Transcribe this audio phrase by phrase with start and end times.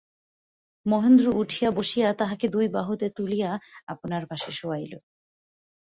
[0.85, 3.51] মহেন্দ্র উঠিয়া বসিয়া তাহাকে দুই বাহুতে তুলিয়া
[3.87, 4.93] আপনার পাশে শোয়াইল।